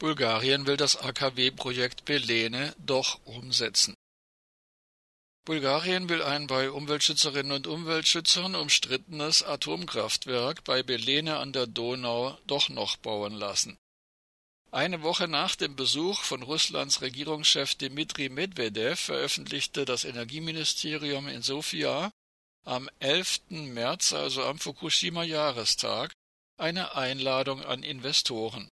Bulgarien 0.00 0.66
will 0.66 0.78
das 0.78 0.96
AKW-Projekt 0.96 2.06
Belene 2.06 2.74
doch 2.78 3.20
umsetzen. 3.26 3.94
Bulgarien 5.44 6.08
will 6.08 6.22
ein 6.22 6.46
bei 6.46 6.70
Umweltschützerinnen 6.70 7.52
und 7.52 7.66
Umweltschützern 7.66 8.54
umstrittenes 8.54 9.42
Atomkraftwerk 9.42 10.64
bei 10.64 10.82
Belene 10.82 11.36
an 11.36 11.52
der 11.52 11.66
Donau 11.66 12.38
doch 12.46 12.70
noch 12.70 12.96
bauen 12.96 13.34
lassen. 13.34 13.76
Eine 14.70 15.02
Woche 15.02 15.28
nach 15.28 15.54
dem 15.54 15.76
Besuch 15.76 16.22
von 16.22 16.42
Russlands 16.44 17.02
Regierungschef 17.02 17.74
Dmitri 17.74 18.30
Medvedev 18.30 18.98
veröffentlichte 18.98 19.84
das 19.84 20.04
Energieministerium 20.04 21.28
in 21.28 21.42
Sofia 21.42 22.10
am 22.64 22.88
11. 23.00 23.50
März, 23.50 24.14
also 24.14 24.44
am 24.44 24.58
Fukushima-Jahrestag, 24.58 26.12
eine 26.56 26.94
Einladung 26.94 27.62
an 27.62 27.82
Investoren. 27.82 28.70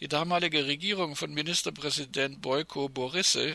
Die 0.00 0.08
damalige 0.08 0.66
Regierung 0.66 1.14
von 1.14 1.32
Ministerpräsident 1.32 2.42
Boyko 2.42 2.88
Borissew 2.88 3.54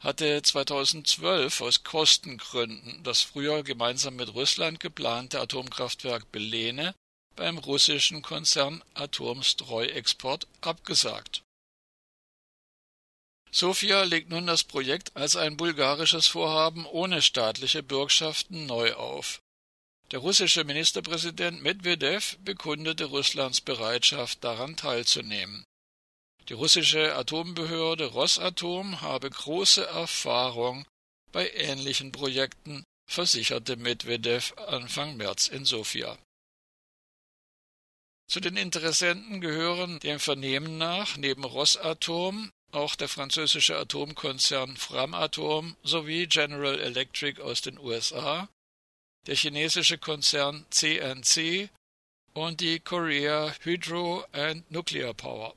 hatte 0.00 0.42
2012 0.42 1.60
aus 1.60 1.84
Kostengründen 1.84 3.02
das 3.02 3.22
früher 3.22 3.62
gemeinsam 3.62 4.16
mit 4.16 4.32
Russland 4.34 4.80
geplante 4.80 5.40
Atomkraftwerk 5.40 6.30
Belene 6.32 6.94
beim 7.36 7.58
russischen 7.58 8.22
Konzern 8.22 8.82
Atomstreuexport 8.94 10.46
abgesagt. 10.60 11.42
Sofia 13.50 14.02
legt 14.02 14.30
nun 14.30 14.46
das 14.46 14.64
Projekt 14.64 15.16
als 15.16 15.36
ein 15.36 15.56
bulgarisches 15.56 16.26
Vorhaben 16.26 16.86
ohne 16.86 17.22
staatliche 17.22 17.82
Bürgschaften 17.82 18.66
neu 18.66 18.94
auf. 18.94 19.40
Der 20.10 20.20
russische 20.20 20.64
Ministerpräsident 20.64 21.62
Medvedev 21.62 22.38
bekundete 22.42 23.04
Russlands 23.04 23.60
Bereitschaft, 23.60 24.42
daran 24.42 24.76
teilzunehmen. 24.76 25.64
Die 26.48 26.54
russische 26.54 27.14
Atombehörde 27.14 28.06
Rosatom 28.06 29.02
habe 29.02 29.28
große 29.28 29.86
Erfahrung 29.86 30.86
bei 31.30 31.50
ähnlichen 31.52 32.10
Projekten, 32.10 32.84
versicherte 33.06 33.76
Medvedev 33.76 34.54
Anfang 34.56 35.18
März 35.18 35.48
in 35.48 35.66
Sofia. 35.66 36.16
Zu 38.30 38.40
den 38.40 38.56
Interessenten 38.56 39.42
gehören 39.42 40.00
dem 40.00 40.20
Vernehmen 40.20 40.78
nach 40.78 41.18
neben 41.18 41.44
Rosatom 41.44 42.50
auch 42.72 42.94
der 42.94 43.08
französische 43.08 43.76
Atomkonzern 43.76 44.76
Framatome 44.76 45.76
sowie 45.82 46.26
General 46.26 46.78
Electric 46.78 47.42
aus 47.42 47.60
den 47.60 47.78
USA, 47.78 48.48
der 49.28 49.36
chinesische 49.36 49.98
Konzern 49.98 50.64
CNC 50.70 51.68
und 52.32 52.62
die 52.62 52.80
Korea 52.80 53.54
Hydro 53.60 54.24
and 54.32 54.68
Nuclear 54.70 55.12
Power. 55.12 55.54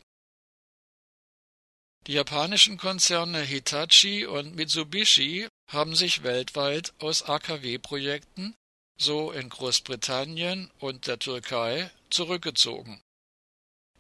Die 2.05 2.13
japanischen 2.13 2.75
Konzerne 2.77 3.41
Hitachi 3.41 4.25
und 4.25 4.55
Mitsubishi 4.57 5.47
haben 5.71 5.95
sich 5.95 6.23
weltweit 6.23 6.93
aus 6.99 7.23
AKW-Projekten, 7.23 8.55
so 8.97 9.31
in 9.31 9.47
Großbritannien 9.47 10.69
und 10.79 11.07
der 11.07 11.19
Türkei, 11.19 11.89
zurückgezogen. 12.09 13.01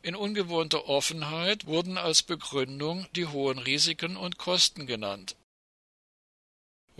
In 0.01 0.15
ungewohnter 0.15 0.89
Offenheit 0.89 1.65
wurden 1.65 1.97
als 1.97 2.23
Begründung 2.23 3.07
die 3.15 3.27
hohen 3.27 3.59
Risiken 3.59 4.17
und 4.17 4.37
Kosten 4.37 4.85
genannt. 4.85 5.37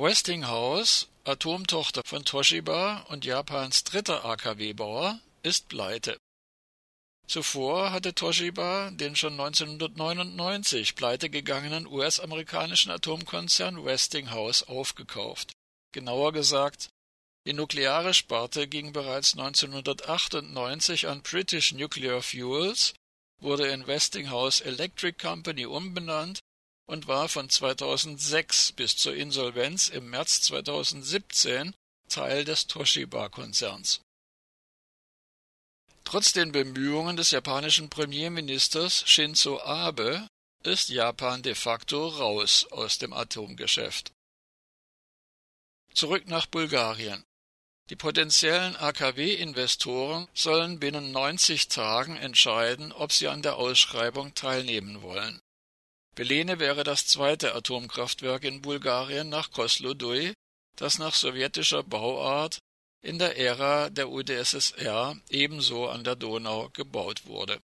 Westinghouse, 0.02 1.08
Atomtochter 1.26 2.02
von 2.04 2.26
Toshiba 2.26 3.06
und 3.10 3.24
Japans 3.24 3.84
dritter 3.84 4.26
AKW-Bauer, 4.26 5.20
ist 5.44 5.70
pleite. 5.70 6.18
Zuvor 7.28 7.92
hatte 7.92 8.16
Toshiba 8.16 8.90
den 8.90 9.16
schon 9.16 9.40
1999 9.40 10.96
pleitegegangenen 10.96 11.86
US-amerikanischen 11.86 12.92
Atomkonzern 12.92 13.86
Westinghouse 13.86 14.64
aufgekauft. 14.64 15.52
Genauer 15.94 16.34
gesagt 16.34 16.90
die 17.46 17.54
nukleare 17.54 18.16
Sparte 18.16 18.68
ging 18.68 18.94
bereits 18.94 19.38
1998 19.38 21.08
an 21.10 21.22
British 21.22 21.74
Nuclear 21.74 22.24
Fuels, 22.24 22.96
wurde 23.40 23.68
in 23.68 23.86
Westinghouse 23.86 24.62
Electric 24.62 25.20
Company 25.20 25.68
umbenannt 25.68 26.40
und 26.92 27.08
war 27.08 27.30
von 27.30 27.50
2006 27.50 28.74
bis 28.74 28.98
zur 28.98 29.16
Insolvenz 29.16 29.88
im 29.88 30.10
März 30.10 30.42
2017 30.42 31.74
Teil 32.10 32.44
des 32.44 32.68
Toshiba-Konzerns. 32.68 34.02
Trotz 36.04 36.34
den 36.34 36.52
Bemühungen 36.52 37.16
des 37.16 37.32
japanischen 37.32 37.90
Premierministers 37.90 39.08
Shinzo 39.08 39.62
Abe 39.62 40.28
ist 40.64 40.90
Japan 40.90 41.42
de 41.42 41.56
facto 41.56 42.10
raus 42.10 42.68
aus 42.72 42.98
dem 42.98 43.14
Atomgeschäft. 43.14 44.12
Zurück 45.94 46.28
nach 46.28 46.46
Bulgarien. 46.46 47.24
Die 47.90 47.96
potenziellen 47.96 48.76
AKW-Investoren 48.76 50.28
sollen 50.34 50.82
binnen 50.82 51.14
90 51.14 51.70
Tagen 51.70 52.18
entscheiden, 52.18 52.92
ob 52.92 53.14
sie 53.14 53.30
an 53.30 53.42
der 53.42 53.56
Ausschreibung 53.56 54.34
teilnehmen 54.34 55.02
wollen. 55.02 55.42
Belene 56.16 56.60
wäre 56.60 56.84
das 56.84 57.06
zweite 57.08 57.56
Atomkraftwerk 57.56 58.44
in 58.44 58.62
Bulgarien 58.62 59.30
nach 59.30 59.52
Kosloduj, 59.52 60.34
das 60.76 61.00
nach 61.00 61.16
sowjetischer 61.16 61.84
Bauart 61.84 62.60
in 63.02 63.18
der 63.18 63.38
Ära 63.38 63.90
der 63.90 64.10
UdSSR 64.10 65.18
ebenso 65.30 65.88
an 65.88 66.04
der 66.04 66.16
Donau 66.16 66.70
gebaut 66.70 67.26
wurde. 67.26 67.60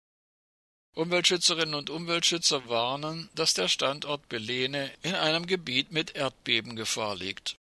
Umweltschützerinnen 0.96 1.76
und 1.76 1.90
Umweltschützer 1.90 2.70
warnen, 2.70 3.30
dass 3.36 3.54
der 3.54 3.68
Standort 3.68 4.30
Belene 4.30 4.92
in 5.02 5.16
einem 5.16 5.46
Gebiet 5.46 5.92
mit 5.92 6.16
Erdbebengefahr 6.16 7.16
liegt 7.16 7.58